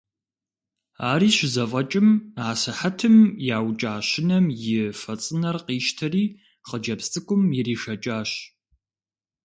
[1.09, 2.07] Ари щызэфӏэкӏым
[2.49, 3.15] асыхьэтым
[3.55, 6.23] яукӏа щынэм и фэ цӏынэр къищтэри
[6.67, 8.31] хъыджэбз цӏыкӏум иришэкӏащ.